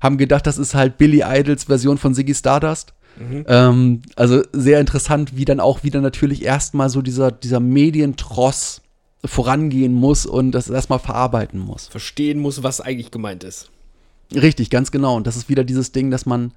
[0.00, 2.92] haben gedacht, das ist halt Billy Idols Version von Ziggy Stardust.
[3.46, 8.80] Ähm, also sehr interessant, wie dann auch wieder natürlich erstmal so dieser, dieser Medientross
[9.24, 11.86] vorangehen muss und das erstmal verarbeiten muss.
[11.88, 13.70] Verstehen muss, was eigentlich gemeint ist.
[14.34, 15.16] Richtig, ganz genau.
[15.16, 16.52] Und das ist wieder dieses Ding, dass man,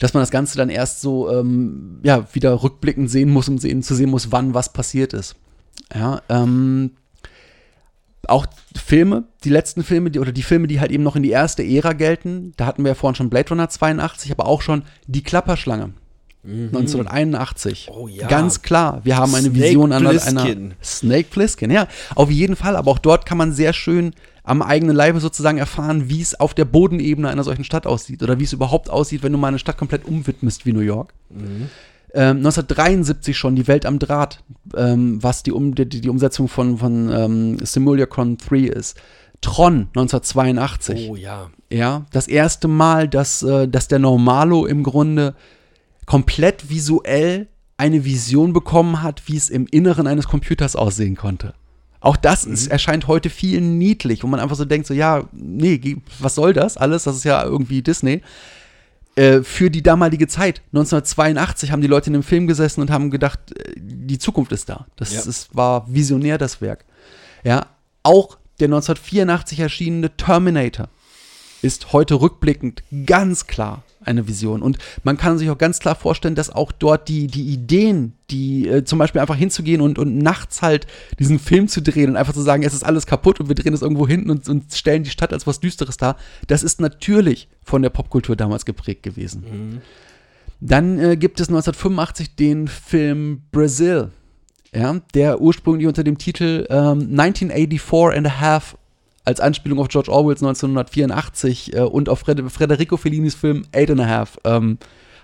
[0.00, 3.82] dass man das Ganze dann erst so, ähm, ja, wieder rückblickend sehen muss, um sehen,
[3.82, 5.36] zu sehen muss, wann was passiert ist.
[5.94, 6.92] Ja, ähm,
[8.26, 11.30] auch Filme, die letzten Filme, die, oder die Filme, die halt eben noch in die
[11.30, 14.82] erste Ära gelten, da hatten wir ja vorhin schon Blade Runner 82, aber auch schon
[15.06, 15.92] Die Klapperschlange.
[16.42, 17.90] 1981.
[17.92, 18.26] Oh ja.
[18.26, 20.38] Ganz klar, wir haben eine Snake Vision einer, Plissken.
[20.38, 24.14] einer Snake Plissken, ja, auf jeden Fall, aber auch dort kann man sehr schön
[24.50, 28.40] am eigenen Leibe sozusagen erfahren, wie es auf der Bodenebene einer solchen Stadt aussieht oder
[28.40, 31.14] wie es überhaupt aussieht, wenn du mal eine Stadt komplett umwidmest wie New York.
[32.12, 34.42] Ähm, 1973 schon Die Welt am Draht,
[34.76, 39.00] ähm, was die, um, die, die Umsetzung von, von ähm, Simulacron 3 ist.
[39.40, 41.08] Tron 1982.
[41.08, 41.50] Oh ja.
[41.70, 45.36] Ja, das erste Mal, dass, äh, dass der Normalo im Grunde
[46.06, 51.54] komplett visuell eine Vision bekommen hat, wie es im Inneren eines Computers aussehen konnte.
[52.00, 55.98] Auch das ist, erscheint heute viel niedlich, wo man einfach so denkt, so ja, nee,
[56.18, 57.04] was soll das alles?
[57.04, 58.22] Das ist ja irgendwie Disney.
[59.16, 63.10] Äh, für die damalige Zeit, 1982, haben die Leute in dem Film gesessen und haben
[63.10, 64.86] gedacht, äh, die Zukunft ist da.
[64.96, 65.20] Das Ja.
[65.20, 66.84] ist, war visionär, das Werk.
[67.44, 67.66] Ja,
[68.02, 70.88] auch der 1984 erschienene Terminator
[71.60, 74.62] ist heute rückblickend ganz klar eine Vision.
[74.62, 78.66] Und man kann sich auch ganz klar vorstellen, dass auch dort die, die Ideen, die
[78.68, 80.86] äh, zum Beispiel einfach hinzugehen und, und nachts halt
[81.18, 83.74] diesen Film zu drehen und einfach zu sagen, es ist alles kaputt und wir drehen
[83.74, 87.48] es irgendwo hinten und, und stellen die Stadt als was Düsteres dar, das ist natürlich
[87.62, 89.82] von der Popkultur damals geprägt gewesen.
[90.60, 94.10] Dann äh, gibt es 1985 den Film Brazil.
[94.74, 98.76] ja, der ursprünglich unter dem Titel ähm, 1984 and a Half
[99.24, 104.00] als Anspielung auf George Orwells 1984 äh, und auf Fred Federico Fellinis Film Eight and
[104.00, 104.78] a Half ähm,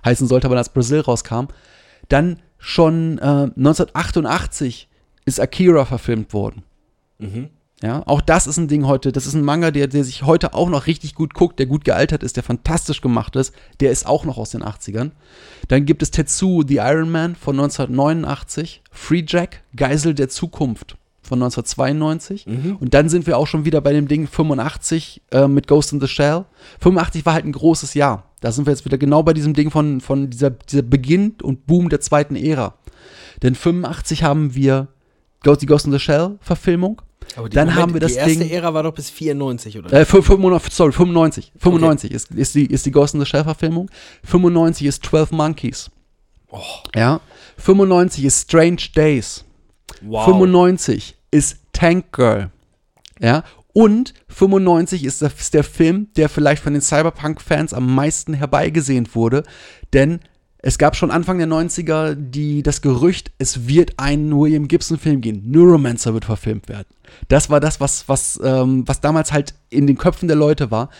[0.04, 1.46] heißen sollte, aber als Brasil rauskam.
[2.08, 4.88] Dann schon äh, 1988
[5.24, 6.62] ist Akira verfilmt worden.
[7.82, 9.12] Ja, auch das ist ein Ding heute.
[9.12, 11.84] Das ist ein Manga, der, der sich heute auch noch richtig gut guckt, der gut
[11.84, 13.54] gealtert ist, der fantastisch gemacht ist.
[13.80, 15.10] Der ist auch noch aus den 80ern.
[15.68, 21.42] Dann gibt es Tetsuo the Iron Man von 1989, Free Jack, Geisel der Zukunft von
[21.42, 22.46] 1992.
[22.80, 26.00] Und dann sind wir auch schon wieder bei dem Ding 85 äh, mit Ghost in
[26.00, 26.44] the Shell.
[26.80, 28.30] 85 war halt ein großes Jahr.
[28.40, 31.66] Da sind wir jetzt wieder genau bei diesem Ding von, von dieser, dieser Beginn und
[31.66, 32.74] Boom der zweiten Ära.
[33.42, 34.88] Denn 85 haben wir
[35.42, 37.02] Ghost, die Ghost in the Shell Verfilmung.
[37.34, 39.92] Aber Dann haben wir das die erste Ding- Ära war doch bis 94, oder?
[39.92, 41.52] Äh, fü- 95, sorry, 95.
[41.58, 43.90] 95 ist, ist, die, ist die Ghost in the Shell Verfilmung.
[44.24, 45.90] 95 ist 12 Monkeys.
[46.50, 46.60] Oh.
[46.94, 47.20] Ja.
[47.58, 49.44] 95 ist Strange Days.
[50.02, 50.24] Wow.
[50.24, 52.50] 95 ist Tank Girl.
[53.20, 53.44] Ja.
[53.72, 59.14] Und 95 ist der, ist der Film, der vielleicht von den Cyberpunk-Fans am meisten herbeigesehnt
[59.14, 59.42] wurde.
[59.92, 60.20] Denn
[60.58, 65.42] es gab schon Anfang der 90er die, das Gerücht, es wird ein William Gibson-Film gehen.
[65.50, 66.88] Neuromancer wird verfilmt werden.
[67.28, 70.90] Das war das, was, was, ähm, was damals halt in den Köpfen der Leute war.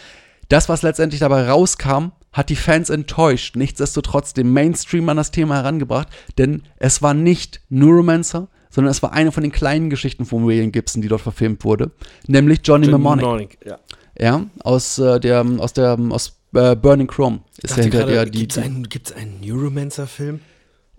[0.49, 3.57] Das, was letztendlich dabei rauskam, hat die Fans enttäuscht.
[3.57, 9.15] Nichtsdestotrotz den Mainstream an das Thema herangebracht, denn es war nicht Neuromancer, sondern es war
[9.15, 11.93] eine von den kleinen Geschichten von William Gibson, die dort verfilmt wurde,
[12.27, 13.57] nämlich Johnny, Mnemonic.
[13.65, 13.79] Ja.
[14.19, 18.41] Ja, aus äh, der, aus der, aus äh, Burning Chrome ist ja hinter der die,
[18.41, 20.41] Gibt es die einen, gibt's einen Neuromancer-Film?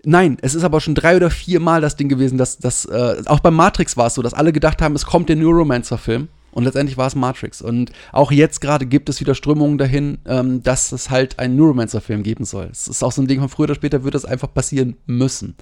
[0.04, 3.22] Nein, es ist aber schon drei oder vier Mal das Ding gewesen, dass, dass äh,
[3.26, 6.28] auch bei Matrix war es so, dass alle gedacht haben, es kommt der Neuromancer-Film.
[6.50, 7.62] Und letztendlich war es Matrix.
[7.62, 12.22] Und auch jetzt gerade gibt es wieder Strömungen dahin, ähm, dass es halt einen Neuromancer-Film
[12.24, 12.68] geben soll.
[12.72, 15.54] Es ist auch so ein Ding von früher oder später wird das einfach passieren müssen.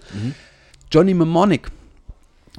[0.93, 1.71] Johnny Mnemonic,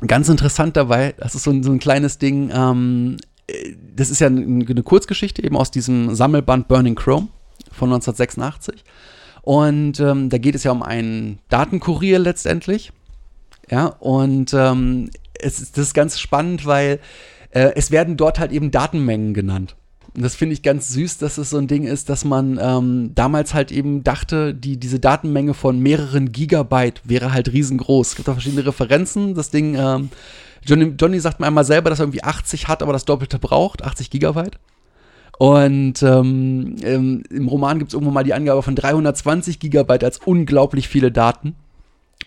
[0.05, 4.19] ganz interessant dabei, das ist so ein, so ein kleines Ding, ähm, äh, das ist
[4.19, 7.29] ja ein- eine Kurzgeschichte eben aus diesem Sammelband Burning Chrome
[7.71, 8.83] von 1986.
[9.41, 12.91] Und ähm, da geht es ja um einen Datenkurier letztendlich.
[13.69, 16.99] Ja, und ähm, es ist, das ist ganz spannend, weil
[17.51, 19.75] äh, es werden dort halt eben Datenmengen genannt.
[20.19, 23.53] Das finde ich ganz süß, dass es so ein Ding ist, dass man ähm, damals
[23.53, 28.10] halt eben dachte, die, diese Datenmenge von mehreren Gigabyte wäre halt riesengroß.
[28.10, 29.36] Es gibt auch verschiedene Referenzen.
[29.36, 30.10] Das Ding, ähm,
[30.65, 33.84] Johnny, Johnny sagt mir einmal selber, dass er irgendwie 80 hat, aber das Doppelte braucht,
[33.84, 34.58] 80 Gigabyte.
[35.38, 40.19] Und ähm, ähm, im Roman gibt es irgendwo mal die Angabe von 320 Gigabyte als
[40.25, 41.56] unglaublich viele Daten.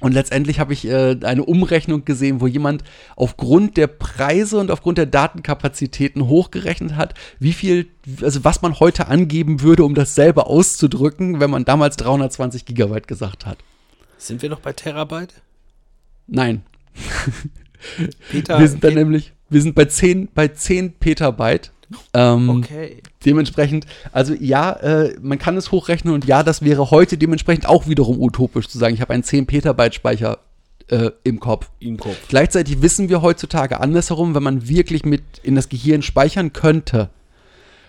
[0.01, 2.83] Und letztendlich habe ich äh, eine Umrechnung gesehen, wo jemand
[3.17, 7.89] aufgrund der Preise und aufgrund der Datenkapazitäten hochgerechnet hat, wie viel,
[8.23, 13.07] also was man heute angeben würde, um das selber auszudrücken, wenn man damals 320 Gigabyte
[13.07, 13.59] gesagt hat.
[14.17, 15.35] Sind wir noch bei Terabyte?
[16.27, 16.63] Nein,
[18.31, 18.59] Peter.
[18.59, 21.73] wir sind dann nämlich, wir sind bei 10, bei 10 Petabyte.
[22.14, 23.03] Ähm, Okay.
[23.24, 27.87] Dementsprechend, also ja, äh, man kann es hochrechnen und ja, das wäre heute dementsprechend auch
[27.87, 30.38] wiederum utopisch zu sagen, ich habe einen 10 Petabyte Speicher
[30.88, 31.70] äh, im Kopf.
[31.81, 32.16] Im Kopf.
[32.29, 37.11] Gleichzeitig wissen wir heutzutage andersherum, wenn man wirklich mit in das Gehirn speichern könnte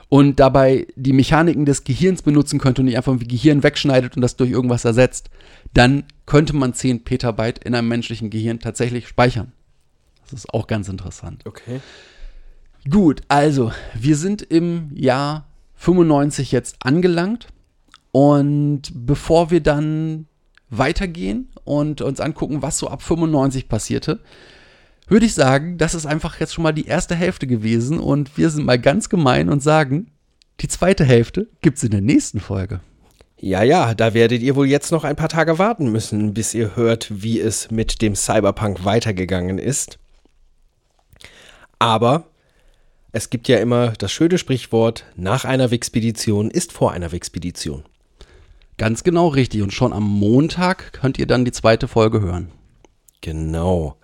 [0.10, 4.22] und dabei die Mechaniken des Gehirns benutzen könnte und nicht einfach irgendwie Gehirn wegschneidet und
[4.22, 5.30] das durch irgendwas ersetzt,
[5.74, 9.54] dann könnte man 10 Petabyte in einem menschlichen Gehirn tatsächlich speichern.
[10.24, 11.46] Das ist auch ganz interessant.
[11.46, 11.80] Okay.
[12.90, 17.48] Gut, also wir sind im Jahr 95 jetzt angelangt
[18.12, 20.26] und bevor wir dann
[20.70, 24.20] weitergehen und uns angucken, was so ab 95 passierte,
[25.08, 28.50] würde ich sagen, das ist einfach jetzt schon mal die erste Hälfte gewesen und wir
[28.50, 30.12] sind mal ganz gemein und sagen,
[30.60, 32.80] die zweite Hälfte gibt's in der nächsten Folge.
[33.40, 36.76] Ja, ja, da werdet ihr wohl jetzt noch ein paar Tage warten müssen, bis ihr
[36.76, 39.98] hört, wie es mit dem Cyberpunk weitergegangen ist.
[41.80, 42.31] Aber
[43.12, 47.84] es gibt ja immer das schöne Sprichwort, nach einer Wixpedition ist vor einer Wixpedition.
[48.78, 52.52] Ganz genau richtig und schon am Montag könnt ihr dann die zweite Folge hören.
[53.20, 53.98] Genau.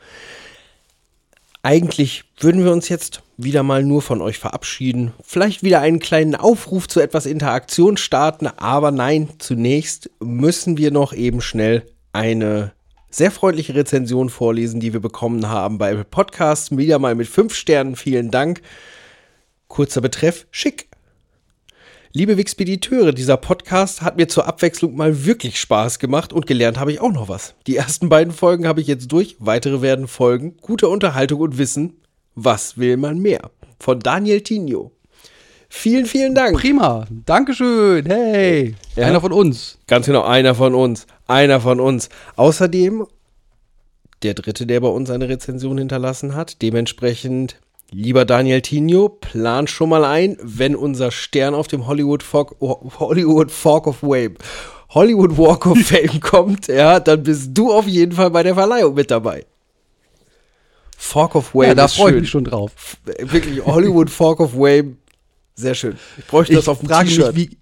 [1.63, 5.13] Eigentlich würden wir uns jetzt wieder mal nur von euch verabschieden.
[5.23, 11.13] Vielleicht wieder einen kleinen Aufruf zu etwas Interaktion starten, aber nein, zunächst müssen wir noch
[11.13, 12.73] eben schnell eine
[13.09, 16.75] sehr freundliche Rezension vorlesen, die wir bekommen haben bei Apple Podcasts.
[16.75, 17.95] Wieder mal mit fünf Sternen.
[17.95, 18.61] Vielen Dank.
[19.67, 20.87] Kurzer Betreff, schick.
[22.13, 26.91] Liebe Wixpediteure, dieser Podcast hat mir zur Abwechslung mal wirklich Spaß gemacht und gelernt habe
[26.91, 27.53] ich auch noch was.
[27.67, 30.55] Die ersten beiden Folgen habe ich jetzt durch, weitere werden folgen.
[30.61, 31.97] Gute Unterhaltung und Wissen.
[32.33, 33.51] Was will man mehr?
[33.79, 34.91] Von Daniel Tino.
[35.69, 36.57] Vielen, vielen Dank.
[36.57, 39.07] Prima, Dankeschön, hey, Ja.
[39.07, 39.77] einer von uns.
[39.85, 41.05] Ganz genau, einer von uns.
[41.27, 42.09] Einer von uns.
[42.37, 43.05] Außerdem
[44.23, 46.61] der dritte, der bei uns eine Rezension hinterlassen hat.
[46.61, 47.59] Dementsprechend,
[47.91, 53.51] lieber Daniel Tino, plan schon mal ein, wenn unser Stern auf dem Hollywood Fork, Hollywood
[53.51, 54.35] Fork of Fame,
[54.89, 58.93] Hollywood Walk of Fame kommt, ja, dann bist du auf jeden Fall bei der Verleihung
[58.93, 59.45] mit dabei.
[60.97, 62.97] Fork of Fame Ja, da freue ich mich schon drauf.
[63.05, 64.97] Wirklich, Hollywood Fork of Fame,
[65.55, 65.97] sehr schön.
[66.17, 67.35] Ich bräuchte das auf dem frage mich, T-Shirt.
[67.35, 67.57] wie,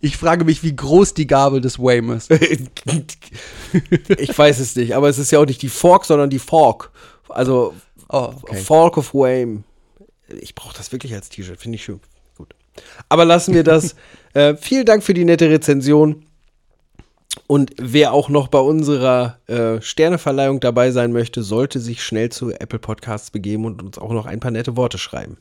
[0.00, 2.30] ich frage mich, wie groß die Gabel des Wham ist.
[4.18, 6.90] ich weiß es nicht, aber es ist ja auch nicht die Fork, sondern die Fork.
[7.28, 7.74] Also
[8.12, 8.56] Oh, okay.
[8.56, 9.62] Fork of Wame.
[10.40, 12.00] Ich brauche das wirklich als T-Shirt, finde ich schön.
[12.36, 12.54] Gut.
[13.08, 13.94] Aber lassen wir das.
[14.34, 16.26] äh, vielen Dank für die nette Rezension.
[17.46, 22.50] Und wer auch noch bei unserer äh, Sterneverleihung dabei sein möchte, sollte sich schnell zu
[22.50, 25.36] Apple Podcasts begeben und uns auch noch ein paar nette Worte schreiben.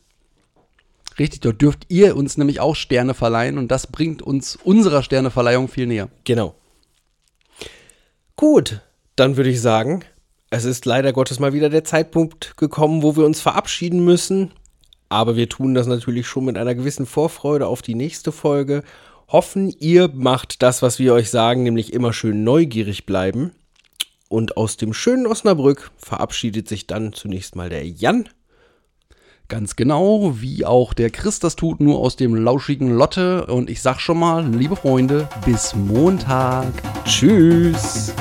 [1.18, 5.68] Richtig, dort dürft ihr uns nämlich auch Sterne verleihen und das bringt uns unserer Sterneverleihung
[5.68, 6.10] viel näher.
[6.24, 6.56] Genau.
[8.36, 8.82] Gut,
[9.16, 10.06] dann würde ich sagen,
[10.52, 14.52] es ist leider Gottes mal wieder der Zeitpunkt gekommen, wo wir uns verabschieden müssen.
[15.08, 18.84] Aber wir tun das natürlich schon mit einer gewissen Vorfreude auf die nächste Folge.
[19.28, 23.52] Hoffen, ihr macht das, was wir euch sagen, nämlich immer schön neugierig bleiben.
[24.28, 28.30] Und aus dem schönen Osnabrück verabschiedet sich dann zunächst mal der Jan.
[29.48, 33.48] Ganz genau, wie auch der Chris das tut, nur aus dem lauschigen Lotte.
[33.48, 36.72] Und ich sag schon mal, liebe Freunde, bis Montag.
[37.06, 38.14] Tschüss.